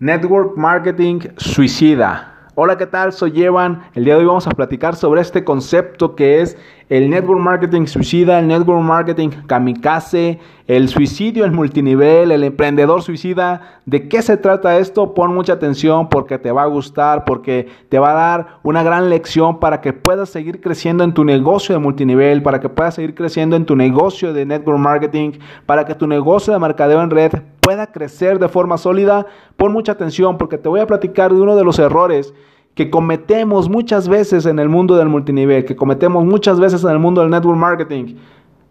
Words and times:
Network 0.00 0.56
Marketing 0.56 1.18
Suicida. 1.36 2.48
Hola, 2.54 2.78
¿qué 2.78 2.86
tal? 2.86 3.12
Soy 3.12 3.42
Evan. 3.42 3.82
El 3.92 4.06
día 4.06 4.14
de 4.14 4.20
hoy 4.20 4.26
vamos 4.26 4.46
a 4.46 4.50
platicar 4.52 4.96
sobre 4.96 5.20
este 5.20 5.44
concepto 5.44 6.16
que 6.16 6.40
es 6.40 6.56
el 6.88 7.10
network 7.10 7.38
marketing 7.38 7.84
suicida, 7.84 8.38
el 8.38 8.48
network 8.48 8.80
marketing 8.80 9.28
kamikaze, 9.46 10.38
el 10.66 10.88
suicidio 10.88 11.44
en 11.44 11.54
multinivel, 11.54 12.32
el 12.32 12.44
emprendedor 12.44 13.02
suicida. 13.02 13.80
¿De 13.84 14.08
qué 14.08 14.22
se 14.22 14.38
trata 14.38 14.78
esto? 14.78 15.12
Pon 15.12 15.34
mucha 15.34 15.52
atención 15.52 16.08
porque 16.08 16.38
te 16.38 16.50
va 16.50 16.62
a 16.62 16.66
gustar, 16.66 17.26
porque 17.26 17.68
te 17.90 17.98
va 17.98 18.12
a 18.12 18.14
dar 18.14 18.46
una 18.62 18.82
gran 18.82 19.10
lección 19.10 19.60
para 19.60 19.82
que 19.82 19.92
puedas 19.92 20.30
seguir 20.30 20.62
creciendo 20.62 21.04
en 21.04 21.12
tu 21.12 21.26
negocio 21.26 21.74
de 21.74 21.78
multinivel, 21.78 22.42
para 22.42 22.58
que 22.58 22.70
puedas 22.70 22.94
seguir 22.94 23.14
creciendo 23.14 23.54
en 23.54 23.66
tu 23.66 23.76
negocio 23.76 24.32
de 24.32 24.46
network 24.46 24.78
marketing, 24.78 25.32
para 25.66 25.84
que 25.84 25.94
tu 25.94 26.06
negocio 26.06 26.54
de 26.54 26.58
mercadeo 26.58 27.02
en 27.02 27.10
red 27.10 27.32
pueda 27.60 27.92
crecer 27.92 28.38
de 28.38 28.48
forma 28.48 28.78
sólida. 28.78 29.26
Pon 29.56 29.72
mucha 29.72 29.92
atención 29.92 30.38
porque 30.38 30.58
te 30.58 30.68
voy 30.68 30.80
a 30.80 30.86
platicar 30.86 31.32
de 31.32 31.40
uno 31.40 31.56
de 31.56 31.64
los 31.64 31.78
errores 31.78 32.34
que 32.74 32.90
cometemos 32.90 33.68
muchas 33.68 34.08
veces 34.08 34.46
en 34.46 34.58
el 34.58 34.68
mundo 34.68 34.96
del 34.96 35.08
multinivel, 35.08 35.64
que 35.64 35.76
cometemos 35.76 36.24
muchas 36.24 36.60
veces 36.60 36.84
en 36.84 36.90
el 36.90 36.98
mundo 36.98 37.20
del 37.20 37.30
network 37.30 37.58
marketing. 37.58 38.16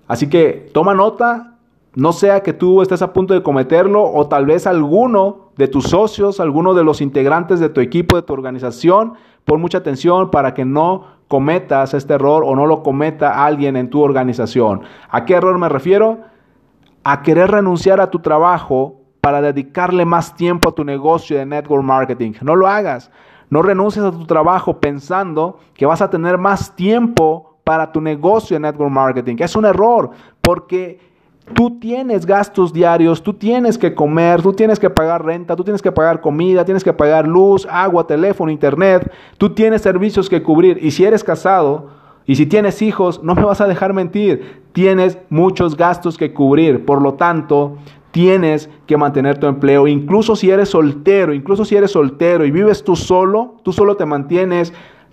Así 0.08 0.30
que 0.30 0.70
toma 0.74 0.96
nota, 0.96 1.58
no 1.96 2.14
sea 2.14 2.42
que 2.42 2.54
tú 2.54 2.82
estés 2.82 3.02
a 3.02 3.14
punto 3.14 3.34
de 3.34 3.44
cometerlo 3.44 4.04
o 4.04 4.28
tal 4.28 4.46
vez 4.46 4.66
alguno 4.66 5.52
de 5.58 5.68
tus 5.68 5.86
socios, 5.86 6.40
alguno 6.40 6.74
de 6.74 6.84
los 6.84 7.02
integrantes 7.02 7.60
de 7.60 7.70
tu 7.70 7.82
equipo, 7.82 8.16
de 8.16 8.22
tu 8.22 8.34
organización, 8.34 9.14
pon 9.46 9.62
mucha 9.62 9.80
atención 9.80 10.32
para 10.32 10.54
que 10.54 10.66
no 10.66 11.20
cometas 11.28 11.94
este 11.94 12.14
error 12.14 12.44
o 12.46 12.56
no 12.56 12.66
lo 12.66 12.82
cometa 12.82 13.46
alguien 13.46 13.76
en 13.76 13.90
tu 13.90 14.02
organización. 14.02 14.82
¿A 15.10 15.26
qué 15.26 15.36
error 15.36 15.58
me 15.60 15.70
refiero? 15.70 16.20
A 17.04 17.22
querer 17.22 17.52
renunciar 17.52 18.02
a 18.02 18.10
tu 18.10 18.20
trabajo 18.20 19.02
para 19.22 19.42
dedicarle 19.42 20.06
más 20.06 20.36
tiempo 20.36 20.70
a 20.70 20.72
tu 20.72 20.84
negocio 20.84 21.38
de 21.38 21.46
network 21.46 21.84
marketing. 21.84 22.34
No 22.42 22.56
lo 22.56 22.68
hagas. 22.68 23.12
No 23.50 23.62
renuncies 23.62 24.06
a 24.06 24.12
tu 24.12 24.26
trabajo 24.26 24.80
pensando 24.80 25.60
que 25.74 25.86
vas 25.86 26.02
a 26.02 26.10
tener 26.10 26.38
más 26.38 26.76
tiempo 26.76 27.58
para 27.64 27.92
tu 27.92 28.02
negocio 28.02 28.56
de 28.56 28.62
network 28.62 28.92
marketing. 28.92 29.36
Es 29.40 29.56
un 29.56 29.66
error 29.66 30.12
porque 30.42 31.00
tú 31.54 31.80
tienes 31.80 32.26
gastos 32.26 32.72
diarios, 32.72 33.24
tú 33.24 33.34
tienes 33.34 33.78
que 33.78 33.96
comer, 33.96 34.42
tú 34.42 34.54
tienes 34.54 34.80
que 34.80 34.90
pagar 34.90 35.26
renta, 35.26 35.56
tú 35.56 35.64
tienes 35.64 35.82
que 35.82 35.92
pagar 35.92 36.22
comida, 36.22 36.64
tienes 36.64 36.84
que 36.84 36.94
pagar 36.94 37.28
luz, 37.28 37.68
agua, 37.70 38.06
teléfono, 38.06 38.52
internet, 38.52 39.12
tú 39.38 39.50
tienes 39.54 39.82
servicios 39.82 40.30
que 40.30 40.44
cubrir. 40.44 40.78
Y 40.84 40.92
si 40.92 41.06
eres 41.06 41.24
casado 41.24 41.99
y 42.30 42.36
si 42.36 42.46
tienes 42.46 42.84
hijos, 42.84 43.24
no 43.24 43.34
me 43.34 43.44
vas 43.44 43.60
a 43.60 43.66
dejar 43.66 43.92
mentir, 43.92 44.62
tienes 44.72 45.18
muchos 45.32 45.76
gastos 45.76 46.16
que 46.16 46.32
cubrir. 46.32 46.86
Por 46.86 47.02
lo 47.02 47.16
tanto, 47.16 47.78
tienes 48.12 48.70
que 48.86 48.98
mantener 48.98 49.40
tu 49.40 49.48
empleo, 49.48 49.88
incluso 49.88 50.36
si 50.36 50.52
eres 50.52 50.70
soltero, 50.70 51.34
incluso 51.34 51.66
si 51.66 51.76
eres 51.76 51.90
soltero 51.90 52.46
y 52.46 52.52
vives 52.52 52.84
tú 52.84 52.96
solo, 52.96 53.56
tú 53.64 53.74
solo 53.74 53.96
te 53.96 54.06
mantienes, 54.06 54.72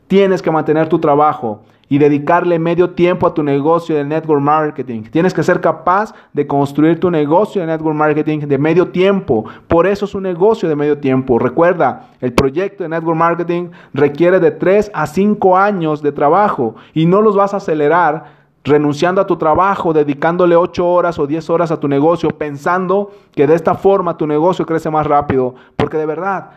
tienes 0.09 0.43
que 0.43 0.51
mantener 0.51 0.91
tu 0.91 0.99
trabajo 0.99 1.63
y 1.89 1.99
dedicarle 1.99 2.59
medio 2.59 2.91
tiempo 2.91 3.27
a 3.27 3.35
tu 3.35 3.43
negocio 3.43 3.97
de 3.97 4.05
network 4.05 4.41
marketing. 4.41 5.05
Tienes 5.05 5.33
que 5.33 5.43
ser 5.43 5.61
capaz 5.61 6.15
de 6.33 6.47
construir 6.47 6.99
tu 6.99 7.11
negocio 7.11 7.61
de 7.61 7.67
network 7.67 7.97
marketing 7.97 8.41
de 8.41 8.59
medio 8.59 8.89
tiempo. 8.89 9.45
Por 9.69 9.87
eso 9.87 10.05
es 10.05 10.15
un 10.15 10.25
negocio 10.25 10.69
de 10.69 10.77
medio 10.77 10.99
tiempo. 10.99 11.39
Recuerda, 11.39 12.09
el 12.21 12.33
proyecto 12.33 12.83
de 12.83 12.89
network 12.89 13.17
marketing 13.17 13.69
requiere 13.95 14.41
de 14.41 14.51
3 14.51 14.91
a 14.93 15.07
5 15.07 15.57
años 15.57 16.03
de 16.03 16.13
trabajo 16.13 16.75
y 16.93 17.07
no 17.07 17.23
los 17.23 17.37
vas 17.37 17.55
a 17.55 17.59
acelerar 17.59 18.37
renunciando 18.65 19.21
a 19.21 19.27
tu 19.27 19.37
trabajo, 19.37 19.93
dedicándole 19.93 20.57
8 20.57 20.87
horas 20.87 21.19
o 21.21 21.27
10 21.27 21.51
horas 21.51 21.71
a 21.71 21.79
tu 21.79 21.87
negocio, 21.87 22.31
pensando 22.31 23.13
que 23.33 23.47
de 23.47 23.55
esta 23.55 23.75
forma 23.75 24.17
tu 24.17 24.27
negocio 24.27 24.67
crece 24.67 24.91
más 24.91 25.07
rápido, 25.07 25.55
porque 25.77 25.97
de 25.97 26.07
verdad 26.07 26.51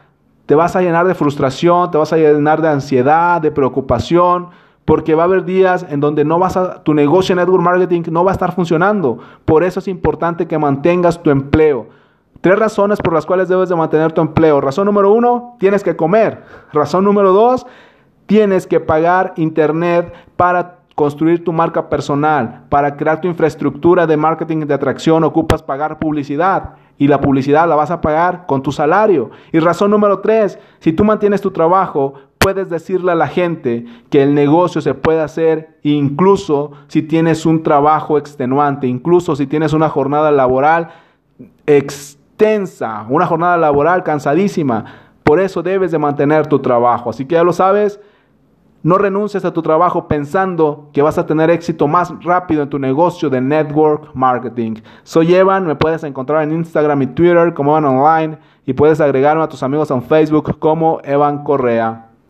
te 0.48 0.56
vas 0.56 0.76
a 0.76 0.82
llenar 0.82 1.06
de 1.06 1.14
frustración, 1.14 1.92
te 1.92 2.00
vas 2.00 2.12
a 2.12 2.18
llenar 2.18 2.60
de 2.64 2.70
ansiedad, 2.70 3.40
de 3.40 3.52
preocupación, 3.52 4.48
porque 4.90 5.14
va 5.14 5.22
a 5.22 5.26
haber 5.26 5.46
días 5.46 5.86
en 5.88 6.00
donde 6.00 6.26
no 6.26 6.40
vas 6.40 6.58
a, 6.58 6.82
tu 6.82 6.96
negocio 6.96 7.34
en 7.34 7.38
network 7.38 7.62
marketing 7.62 8.02
no 8.10 8.24
va 8.24 8.32
a 8.32 8.34
estar 8.34 8.56
funcionando. 8.56 9.20
Por 9.46 9.64
eso 9.64 9.82
es 9.82 9.88
importante 9.88 10.48
que 10.48 10.58
mantengas 10.58 11.22
tu 11.22 11.30
empleo. 11.30 11.90
Tres 12.42 12.58
razones 12.58 12.98
por 13.00 13.14
las 13.14 13.24
cuales 13.24 13.48
debes 13.48 13.70
de 13.70 13.76
mantener 13.76 14.14
tu 14.14 14.22
empleo. 14.22 14.60
Razón 14.60 14.88
número 14.88 15.14
uno, 15.14 15.58
tienes 15.60 15.84
que 15.84 15.96
comer. 15.96 16.42
Razón 16.74 17.04
número 17.04 17.34
dos, 17.34 17.68
tienes 18.26 18.66
que 18.66 18.80
pagar 18.80 19.34
internet 19.36 20.12
para 20.36 20.80
construir 20.96 21.44
tu 21.44 21.54
marca 21.54 21.88
personal, 21.88 22.64
para 22.70 22.98
crear 22.98 23.22
tu 23.22 23.28
infraestructura 23.28 24.08
de 24.08 24.18
marketing 24.18 24.66
de 24.66 24.74
atracción, 24.74 25.24
ocupas 25.24 25.62
pagar 25.62 26.00
publicidad 26.00 26.78
y 26.98 27.08
la 27.08 27.22
publicidad 27.22 27.70
la 27.70 27.76
vas 27.76 27.92
a 27.92 28.02
pagar 28.02 28.48
con 28.48 28.64
tu 28.64 28.72
salario. 28.72 29.30
Y 29.52 29.60
razón 29.60 29.92
número 29.92 30.20
tres, 30.20 30.58
si 30.80 30.94
tú 30.94 31.04
mantienes 31.04 31.42
tu 31.42 31.52
trabajo, 31.52 32.16
puedes 32.40 32.70
decirle 32.70 33.12
a 33.12 33.16
la 33.16 33.28
gente 33.28 33.86
que 34.10 34.24
el 34.24 34.34
negocio 34.34 34.82
se 34.82 34.94
puede 34.94 35.22
hacer 35.22 35.78
incluso 35.84 36.72
si 36.88 37.02
tienes 37.02 37.46
un 37.46 37.64
trabajo 37.64 38.18
extenuante, 38.18 38.88
incluso 38.88 39.36
si 39.36 39.46
tienes 39.46 39.74
una 39.74 39.90
jornada 39.90 40.32
laboral 40.32 40.90
extensa, 41.68 43.06
una 43.10 43.28
jornada 43.28 43.58
laboral 43.58 44.04
cansadísima. 44.04 44.86
Por 45.24 45.40
eso 45.40 45.62
debes 45.62 45.92
de 45.92 46.00
mantener 46.00 46.48
tu 46.48 46.60
trabajo. 46.60 47.10
Así 47.10 47.26
que 47.26 47.36
ya 47.36 47.44
lo 47.44 47.52
sabes, 47.52 48.00
no 48.84 48.98
renuncies 48.98 49.44
a 49.44 49.52
tu 49.52 49.62
trabajo 49.62 50.08
pensando 50.08 50.90
que 50.94 51.02
vas 51.02 51.18
a 51.18 51.26
tener 51.26 51.50
éxito 51.50 51.90
más 51.90 52.14
rápido 52.24 52.64
en 52.64 52.70
tu 52.70 52.80
negocio 52.80 53.30
de 53.30 53.42
network 53.42 54.12
marketing. 54.16 54.76
Soy 55.04 55.36
Evan, 55.36 55.68
me 55.68 55.76
puedes 55.76 56.06
encontrar 56.06 56.44
en 56.44 56.54
Instagram 56.54 57.02
y 57.02 57.08
Twitter 57.08 57.54
como 57.54 57.78
Evan 57.78 57.98
Online 57.98 58.38
y 58.66 58.72
puedes 58.72 59.02
agregarme 59.02 59.44
a 59.44 59.50
tus 59.50 59.62
amigos 59.62 59.92
en 59.92 60.02
Facebook 60.02 60.58
como 60.58 61.02
Evan 61.04 61.44
Correa. 61.44 62.09